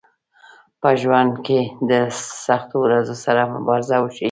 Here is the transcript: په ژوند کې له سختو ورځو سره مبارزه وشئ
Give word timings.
په 0.81 0.89
ژوند 1.01 1.33
کې 1.45 1.59
له 1.87 1.99
سختو 2.47 2.75
ورځو 2.85 3.15
سره 3.25 3.41
مبارزه 3.55 3.95
وشئ 3.99 4.19